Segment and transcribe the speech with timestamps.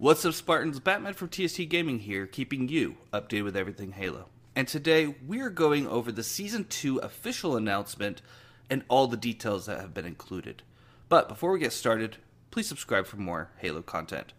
[0.00, 0.78] What's up, Spartans?
[0.78, 4.26] Batman from TST Gaming here, keeping you updated with everything Halo.
[4.54, 8.22] And today we're going over the Season 2 official announcement
[8.70, 10.62] and all the details that have been included.
[11.08, 12.18] But before we get started,
[12.52, 14.34] please subscribe for more Halo content.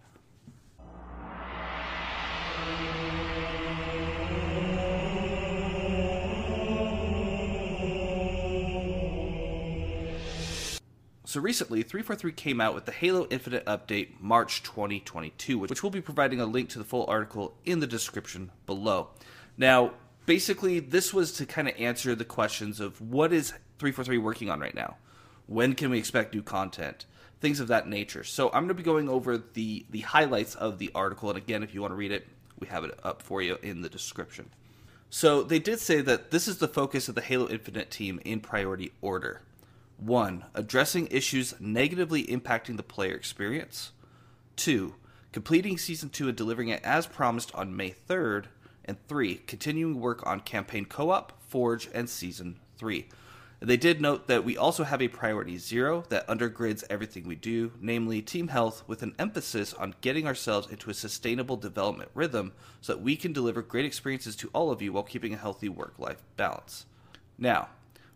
[11.30, 16.02] So recently, 343 came out with the Halo Infinite update March 2022, which we'll be
[16.02, 19.10] providing a link to the full article in the description below.
[19.56, 19.92] Now,
[20.26, 24.60] basically, this was to kind of answer the questions of what is 343 working on
[24.60, 24.98] right now?
[25.46, 27.06] When can we expect new content?
[27.42, 28.24] Things of that nature.
[28.24, 31.62] So I'm going to be going over the the highlights of the article, and again,
[31.62, 32.26] if you want to read it,
[32.58, 34.50] we have it up for you in the description.
[35.12, 38.40] So they did say that this is the focus of the Halo Infinite team in
[38.40, 39.44] priority order.
[40.00, 40.46] 1.
[40.54, 43.92] Addressing issues negatively impacting the player experience.
[44.56, 44.96] 2.
[45.32, 48.46] Completing Season 2 and delivering it as promised on May 3rd.
[48.86, 49.36] And 3.
[49.48, 53.08] Continuing work on Campaign Co op, Forge, and Season 3.
[53.62, 57.74] They did note that we also have a priority zero that undergrids everything we do,
[57.82, 62.94] namely team health, with an emphasis on getting ourselves into a sustainable development rhythm so
[62.94, 65.96] that we can deliver great experiences to all of you while keeping a healthy work
[66.00, 66.86] life balance.
[67.38, 67.68] Now,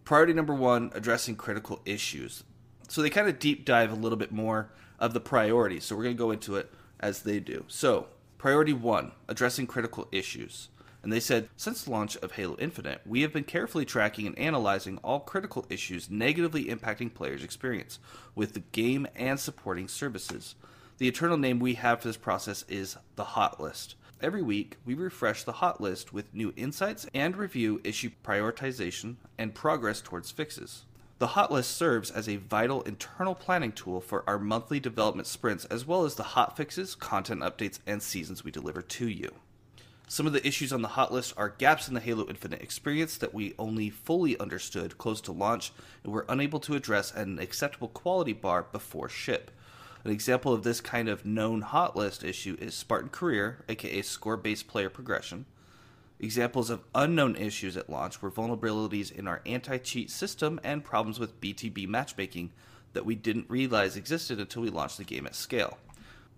[0.06, 2.44] Priority number one, addressing critical issues.
[2.90, 5.86] So they kind of deep dive a little bit more of the priorities.
[5.86, 7.66] So we're going to go into it as they do.
[7.68, 10.70] So, priority one, addressing critical issues.
[11.04, 14.40] And they said, since the launch of Halo Infinite, we have been carefully tracking and
[14.40, 18.00] analyzing all critical issues negatively impacting players' experience
[18.36, 20.56] with the game and supporting services.
[21.00, 23.96] The eternal name we have for this process is the Hot List.
[24.22, 29.54] Every week, we refresh the hot list with new insights and review issue prioritization and
[29.54, 30.86] progress towards fixes.
[31.20, 35.66] The hot list serves as a vital internal planning tool for our monthly development sprints,
[35.66, 39.32] as well as the hot fixes, content updates, and seasons we deliver to you.
[40.08, 43.18] Some of the issues on the hot list are gaps in the Halo Infinite experience
[43.18, 45.72] that we only fully understood close to launch
[46.04, 49.50] and were unable to address at an acceptable quality bar before ship.
[50.06, 54.36] An example of this kind of known hot list issue is Spartan Career, aka score
[54.36, 55.46] based player progression.
[56.20, 61.20] Examples of unknown issues at launch were vulnerabilities in our anti cheat system and problems
[61.20, 62.52] with BTB matchmaking
[62.92, 65.78] that we didn't realize existed until we launched the game at scale.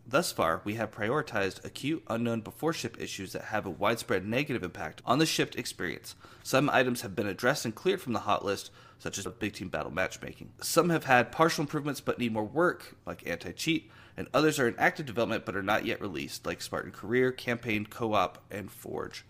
[0.07, 4.61] Thus far, we have prioritized acute unknown before ship issues that have a widespread negative
[4.63, 6.15] impact on the shipped experience.
[6.43, 9.69] Some items have been addressed and cleared from the hot list, such as big team
[9.69, 10.51] battle matchmaking.
[10.61, 14.67] Some have had partial improvements but need more work, like anti cheat, and others are
[14.67, 18.71] in active development but are not yet released, like Spartan Career, Campaign, Co op, and
[18.71, 19.25] Forge.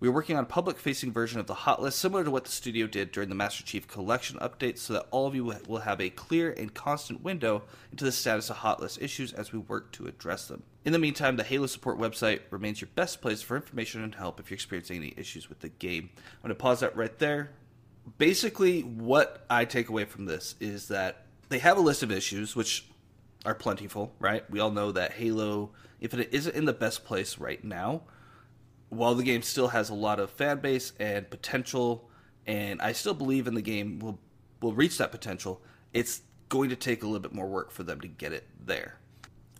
[0.00, 2.44] We are working on a public facing version of the hot list, similar to what
[2.44, 5.80] the studio did during the Master Chief Collection update, so that all of you will
[5.80, 9.58] have a clear and constant window into the status of hot list issues as we
[9.58, 10.62] work to address them.
[10.84, 14.38] In the meantime, the Halo support website remains your best place for information and help
[14.38, 16.10] if you're experiencing any issues with the game.
[16.16, 17.50] I'm going to pause that right there.
[18.18, 22.54] Basically, what I take away from this is that they have a list of issues,
[22.54, 22.86] which
[23.44, 24.48] are plentiful, right?
[24.48, 25.70] We all know that Halo
[26.00, 28.02] Infinite isn't in the best place right now
[28.88, 32.08] while the game still has a lot of fan base and potential,
[32.46, 34.18] and I still believe in the game will
[34.60, 35.62] will reach that potential,
[35.92, 38.98] it's going to take a little bit more work for them to get it there.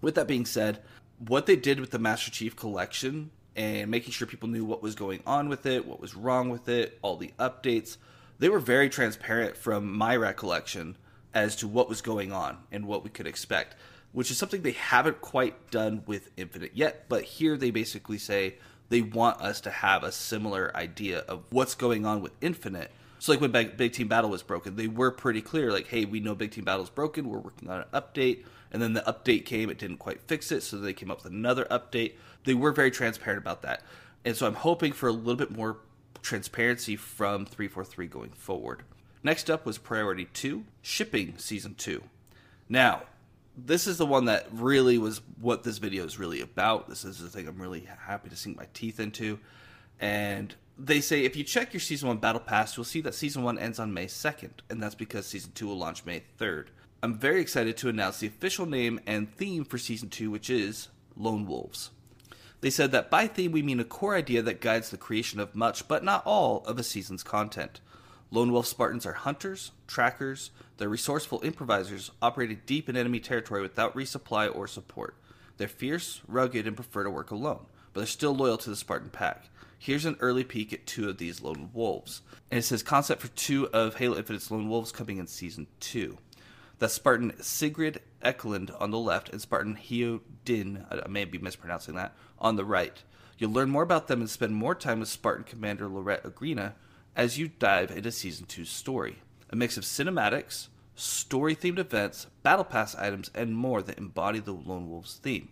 [0.01, 0.83] With that being said,
[1.19, 4.95] what they did with the Master Chief collection and making sure people knew what was
[4.95, 7.97] going on with it, what was wrong with it, all the updates,
[8.39, 10.97] they were very transparent from my recollection
[11.35, 13.77] as to what was going on and what we could expect,
[14.13, 18.57] which is something they haven't quite done with Infinite yet, but here they basically say
[18.89, 22.91] they want us to have a similar idea of what's going on with Infinite.
[23.19, 26.21] So, like when Big Team Battle was broken, they were pretty clear, like, hey, we
[26.21, 27.29] know Big Team Battle is broken.
[27.29, 28.45] We're working on an update.
[28.71, 31.33] And then the update came, it didn't quite fix it, so they came up with
[31.33, 32.13] another update.
[32.45, 33.83] They were very transparent about that.
[34.25, 35.79] And so I'm hoping for a little bit more
[36.23, 38.83] transparency from 343 going forward.
[39.23, 42.03] Next up was Priority 2, Shipping Season 2.
[42.69, 43.05] Now,
[43.67, 46.89] this is the one that really was what this video is really about.
[46.89, 49.39] This is the thing I'm really happy to sink my teeth into.
[50.01, 53.43] And they say if you check your season one battle pass, you'll see that season
[53.43, 56.67] one ends on May 2nd, and that's because season two will launch May 3rd.
[57.03, 60.89] I'm very excited to announce the official name and theme for season two, which is
[61.17, 61.91] Lone Wolves.
[62.61, 65.55] They said that by theme we mean a core idea that guides the creation of
[65.55, 67.81] much, but not all, of a season's content.
[68.31, 73.97] Lone Wolf Spartans are hunters, trackers, they're resourceful improvisers operated deep in enemy territory without
[73.97, 75.17] resupply or support.
[75.57, 79.11] They're fierce, rugged, and prefer to work alone, but they're still loyal to the Spartan
[79.11, 79.49] pack.
[79.77, 82.23] Here's an early peek at two of these lone wolves.
[82.51, 86.19] And it says concept for two of Halo Infinite's lone wolves coming in season two.
[86.79, 91.97] That's Spartan Sigrid Eklund on the left and Spartan Hyo Din, I may be mispronouncing
[91.97, 93.03] that, on the right.
[93.37, 96.75] You'll learn more about them and spend more time with Spartan Commander Laurette Agryna
[97.17, 99.19] as you dive into Season two's story.
[99.51, 104.53] A mix of cinematics, story themed events, battle pass items, and more that embody the
[104.53, 105.49] Lone Wolves theme.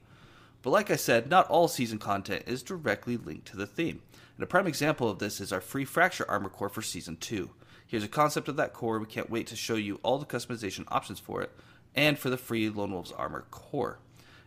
[0.62, 4.02] But like I said, not all season content is directly linked to the theme.
[4.36, 7.50] And a prime example of this is our free Fracture Armor Core for Season 2.
[7.86, 8.98] Here's a concept of that core.
[8.98, 11.50] We can't wait to show you all the customization options for it
[11.94, 13.98] and for the free Lone Wolves Armor Core.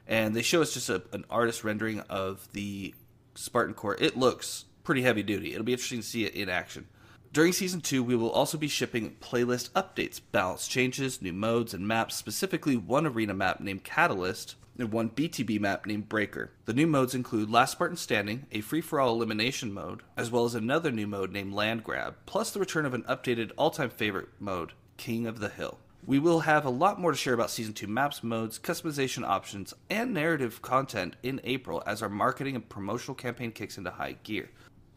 [0.07, 2.93] And they show us just a, an artist rendering of the
[3.35, 3.95] Spartan Core.
[3.99, 5.53] It looks pretty heavy duty.
[5.53, 6.87] It'll be interesting to see it in action.
[7.31, 11.87] During Season 2, we will also be shipping playlist updates, balance changes, new modes, and
[11.87, 16.49] maps, specifically one arena map named Catalyst and one BTB map named Breaker.
[16.65, 20.45] The new modes include Last Spartan Standing, a free for all elimination mode, as well
[20.45, 23.91] as another new mode named Land Grab, plus the return of an updated all time
[23.91, 25.77] favorite mode, King of the Hill.
[26.07, 29.75] We will have a lot more to share about Season 2 maps, modes, customization options,
[29.91, 34.49] and narrative content in April as our marketing and promotional campaign kicks into high gear.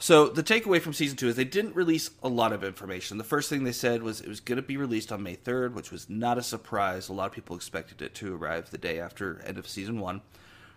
[0.03, 3.19] So the takeaway from season two is they didn't release a lot of information.
[3.19, 5.75] The first thing they said was it was going to be released on May 3rd,
[5.75, 7.09] which was not a surprise.
[7.09, 10.23] A lot of people expected it to arrive the day after end of season one.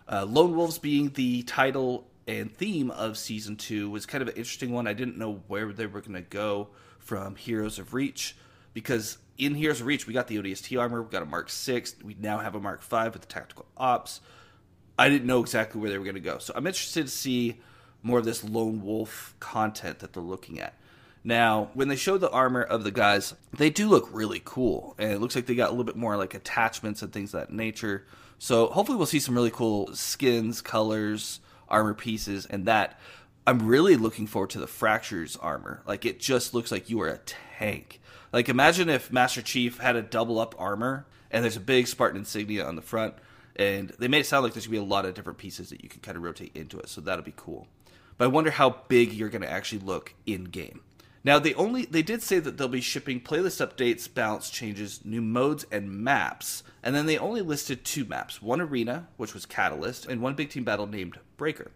[0.08, 4.36] Uh, Lone Wolves being the title and theme of season two was kind of an
[4.36, 4.86] interesting one.
[4.86, 6.68] I didn't know where they were going to go
[7.00, 8.36] from Heroes of Reach
[8.74, 11.96] because in Heroes of Reach we got the ODST armor, we got a Mark Six,
[12.00, 14.20] we now have a Mark Five with the tactical ops.
[14.96, 17.60] I didn't know exactly where they were going to go, so I'm interested to see
[18.06, 20.74] more of this lone wolf content that they're looking at.
[21.24, 25.10] Now, when they show the armor of the guys, they do look really cool, and
[25.10, 27.52] it looks like they got a little bit more like attachments and things of that
[27.52, 28.06] nature.
[28.38, 33.00] So hopefully, we'll see some really cool skins, colors, armor pieces, and that.
[33.48, 35.82] I'm really looking forward to the fractures armor.
[35.86, 37.18] Like it just looks like you are a
[37.58, 38.00] tank.
[38.32, 42.18] Like imagine if Master Chief had a double up armor and there's a big Spartan
[42.18, 43.14] insignia on the front,
[43.54, 45.82] and they made it sound like there's gonna be a lot of different pieces that
[45.82, 46.88] you can kind of rotate into it.
[46.88, 47.68] So that'll be cool
[48.18, 50.80] but I wonder how big you're going to actually look in game.
[51.24, 55.20] Now they only they did say that they'll be shipping playlist updates, balance changes, new
[55.20, 56.62] modes, and maps.
[56.84, 60.50] And then they only listed two maps: one arena, which was Catalyst, and one big
[60.50, 61.72] team battle named Breaker.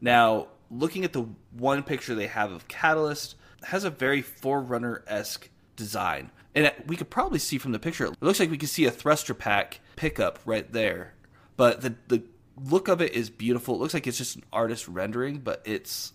[0.00, 3.34] Now, looking at the one picture they have of Catalyst,
[3.64, 8.06] has a very Forerunner esque design, and we could probably see from the picture.
[8.06, 11.14] It looks like we could see a thruster pack pickup right there,
[11.56, 12.22] but the the
[12.56, 13.76] look of it is beautiful.
[13.76, 16.12] It looks like it's just an artist rendering, but it's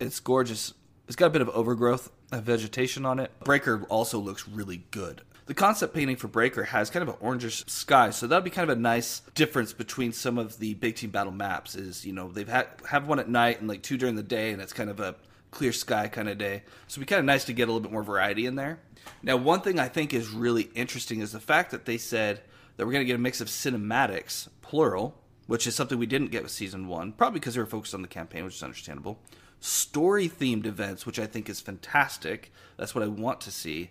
[0.00, 0.74] it's gorgeous.
[1.06, 3.30] It's got a bit of overgrowth of vegetation on it.
[3.44, 5.22] Breaker also looks really good.
[5.46, 8.70] The concept painting for Breaker has kind of an orangish sky, so that'll be kind
[8.70, 11.74] of a nice difference between some of the big team battle maps.
[11.74, 14.52] Is you know they've had have one at night and like two during the day,
[14.52, 15.16] and it's kind of a
[15.50, 16.62] clear sky kind of day.
[16.88, 18.80] So it'd be kind of nice to get a little bit more variety in there.
[19.22, 22.40] Now, one thing I think is really interesting is the fact that they said
[22.76, 25.14] that we're going to get a mix of cinematics, plural,
[25.46, 28.02] which is something we didn't get with season one, probably because they were focused on
[28.02, 29.18] the campaign, which is understandable.
[29.60, 32.52] Story themed events, which I think is fantastic.
[32.76, 33.90] That's what I want to see.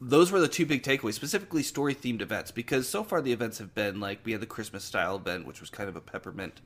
[0.00, 3.58] Those were the two big takeaways, specifically story themed events, because so far the events
[3.58, 6.60] have been like we had the Christmas style event, which was kind of a peppermint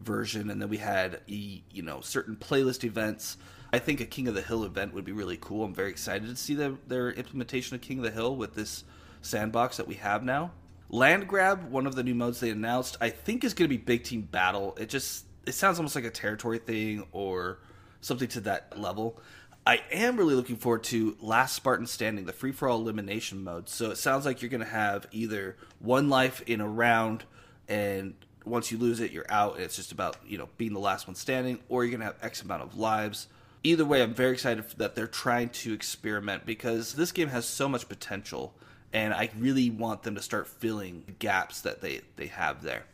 [0.00, 3.36] version, and then we had you know certain playlist events.
[3.72, 5.64] I think a King of the Hill event would be really cool.
[5.64, 8.84] I'm very excited to see the, their implementation of King of the Hill with this
[9.22, 10.52] sandbox that we have now.
[10.88, 13.82] Land grab, one of the new modes they announced, I think is going to be
[13.82, 14.76] big team battle.
[14.78, 17.58] It just it sounds almost like a territory thing or
[18.00, 19.20] something to that level.
[19.66, 23.68] I am really looking forward to Last Spartan Standing, the free for all elimination mode.
[23.68, 27.24] So it sounds like you're going to have either one life in a round,
[27.66, 28.14] and
[28.44, 29.56] once you lose it, you're out.
[29.56, 32.06] And it's just about you know being the last one standing, or you're going to
[32.06, 33.26] have X amount of lives.
[33.64, 37.68] Either way, I'm very excited that they're trying to experiment because this game has so
[37.68, 38.54] much potential
[38.96, 42.84] and I really want them to start filling the gaps that they they have there.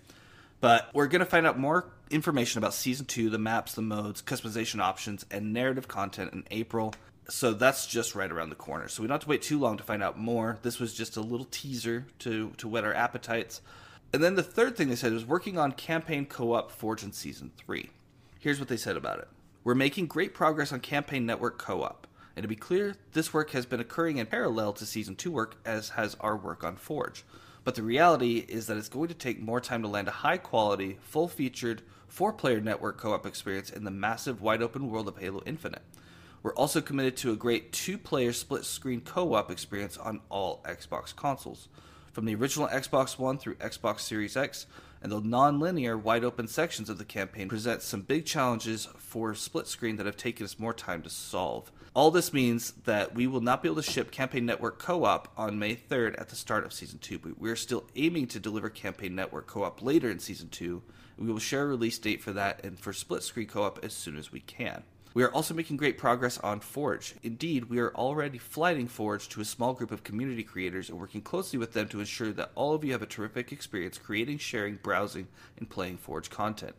[0.61, 4.21] But we're going to find out more information about season two, the maps, the modes,
[4.21, 6.93] customization options, and narrative content in April.
[7.29, 8.89] So that's just right around the corner.
[8.89, 10.59] So we don't have to wait too long to find out more.
[10.63, 13.61] This was just a little teaser to to whet our appetites.
[14.13, 17.53] And then the third thing they said was working on campaign co-op Forge in season
[17.57, 17.91] three.
[18.41, 19.29] Here's what they said about it.
[19.63, 22.09] We're making great progress on campaign network co-op.
[22.37, 25.57] And to be clear, this work has been occurring in parallel to Season 2 work,
[25.65, 27.25] as has our work on Forge.
[27.65, 30.39] But the reality is that it's going to take more time to land a high
[30.39, 35.09] quality, full featured, four player network co op experience in the massive, wide open world
[35.09, 35.83] of Halo Infinite.
[36.43, 40.63] We're also committed to a great two player split screen co op experience on all
[40.65, 41.69] Xbox consoles.
[42.13, 44.67] From the original Xbox One through Xbox Series X,
[45.03, 49.97] and the non-linear, wide-open sections of the campaign present some big challenges for split screen
[49.97, 51.71] that have taken us more time to solve.
[51.95, 55.59] All this means that we will not be able to ship Campaign Network Co-op on
[55.59, 58.71] May 3rd at the start of Season 2, but we are still aiming to deliver
[58.71, 60.83] Campaign Network Co-op later in Season 2,
[61.19, 64.17] we will share a release date for that and for split screen co-op as soon
[64.17, 64.83] as we can.
[65.15, 67.15] We are also making great progress on Forge.
[67.23, 71.21] Indeed, we are already flighting Forge to a small group of community creators and working
[71.21, 74.77] closely with them to ensure that all of you have a terrific experience creating, sharing,
[74.77, 75.29] browsing,
[75.59, 76.75] and playing Forge content.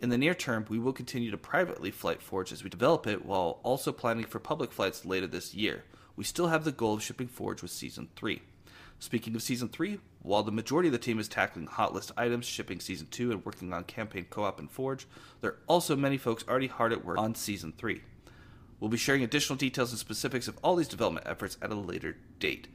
[0.00, 3.24] In the near term, we will continue to privately flight Forge as we develop it
[3.24, 5.84] while also planning for public flights later this year.
[6.16, 8.40] We still have the goal of shipping Forge with Season 3.
[8.98, 12.46] Speaking of Season 3, while the majority of the team is tackling hot list items,
[12.46, 15.06] shipping Season 2, and working on campaign co op and Forge,
[15.40, 18.00] there are also many folks already hard at work on Season 3.
[18.80, 22.16] We'll be sharing additional details and specifics of all these development efforts at a later
[22.38, 22.68] date.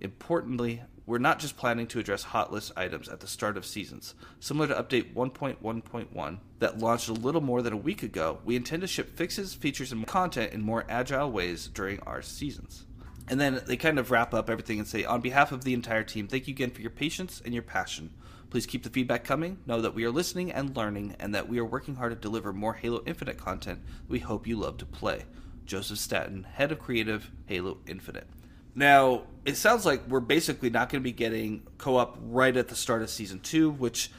[0.00, 4.14] Importantly, we're not just planning to address hot list items at the start of seasons.
[4.40, 8.82] Similar to Update 1.1.1 that launched a little more than a week ago, we intend
[8.82, 12.84] to ship fixes, features, and content in more agile ways during our seasons.
[13.28, 16.02] And then they kind of wrap up everything and say, on behalf of the entire
[16.02, 18.10] team, thank you again for your patience and your passion.
[18.50, 19.58] Please keep the feedback coming.
[19.64, 22.52] Know that we are listening and learning, and that we are working hard to deliver
[22.52, 25.24] more Halo Infinite content we hope you love to play.
[25.64, 28.26] Joseph Staten, Head of Creative, Halo Infinite.
[28.74, 32.68] Now, it sounds like we're basically not going to be getting co op right at
[32.68, 34.10] the start of season two, which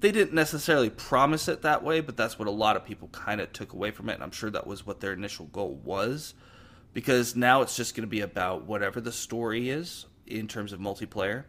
[0.00, 3.40] they didn't necessarily promise it that way, but that's what a lot of people kind
[3.40, 6.34] of took away from it, and I'm sure that was what their initial goal was.
[6.92, 10.80] Because now it's just going to be about whatever the story is in terms of
[10.80, 11.44] multiplayer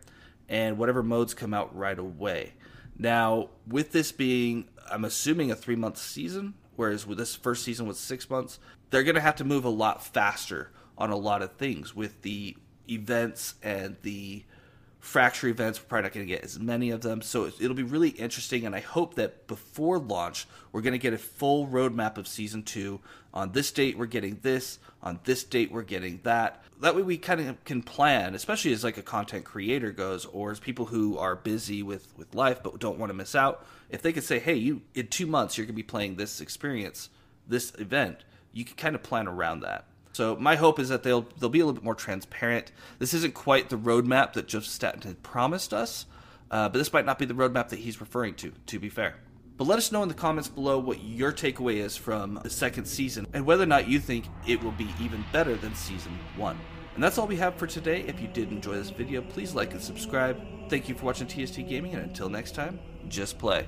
[0.48, 2.54] and whatever modes come out right away.
[2.98, 7.88] Now, with this being, I'm assuming a three month season, whereas with this first season
[7.88, 11.42] was six months, they're going to have to move a lot faster on a lot
[11.42, 12.58] of things with the
[12.90, 14.44] events and the
[15.00, 15.80] fracture events.
[15.80, 18.66] We're probably not going to get as many of them, so it'll be really interesting.
[18.66, 22.64] And I hope that before launch, we're going to get a full roadmap of season
[22.64, 23.00] two.
[23.34, 24.80] On this date, we're getting this.
[25.02, 26.64] On this date, we're getting that.
[26.82, 30.52] That way, we kind of can plan, especially as like a content creator goes, or
[30.52, 33.66] as people who are busy with with life but don't want to miss out.
[33.90, 36.42] If they could say, "Hey, you in two months, you're going to be playing this
[36.42, 37.10] experience,
[37.48, 39.86] this event," you can kind of plan around that.
[40.14, 42.72] So my hope is that they'll they'll be a little bit more transparent.
[42.98, 46.06] This isn't quite the roadmap that Joseph Staten had promised us,
[46.52, 48.52] uh, but this might not be the roadmap that he's referring to.
[48.68, 49.16] To be fair,
[49.58, 52.86] but let us know in the comments below what your takeaway is from the second
[52.86, 56.58] season and whether or not you think it will be even better than season one.
[56.96, 58.02] And that's all we have for today.
[58.08, 60.38] If you did enjoy this video, please like and subscribe.
[60.70, 63.66] Thank you for watching TST Gaming, and until next time, just play.